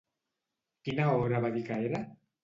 [0.87, 2.01] Quina hora va dir que era?